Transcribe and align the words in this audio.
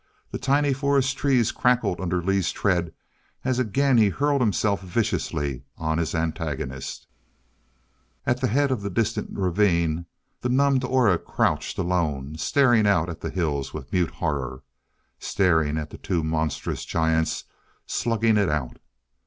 The 0.31 0.39
tiny 0.39 0.73
forest 0.73 1.15
trees 1.15 1.51
crackled 1.51 2.01
under 2.01 2.23
Lee's 2.23 2.51
tread 2.51 2.91
as 3.45 3.59
again 3.59 3.99
he 3.99 4.09
hurled 4.09 4.41
himself 4.41 4.81
viciously 4.81 5.61
on 5.77 5.99
his 5.99 6.15
antagonist.... 6.15 7.05
At 8.25 8.41
the 8.41 8.47
head 8.47 8.71
of 8.71 8.81
the 8.81 8.89
distant 8.89 9.29
ravine, 9.31 10.07
the 10.39 10.49
numbed 10.49 10.83
Aura 10.83 11.19
crouched 11.19 11.77
alone, 11.77 12.35
staring 12.37 12.87
out 12.87 13.09
at 13.09 13.21
the 13.21 13.29
hills 13.29 13.75
with 13.75 13.93
mute 13.93 14.09
horror 14.13 14.63
staring 15.19 15.77
at 15.77 15.91
the 15.91 15.99
two 15.99 16.23
monstrous 16.23 16.83
giants 16.83 17.43
slugging 17.85 18.37
it 18.37 18.49
out. 18.49 18.77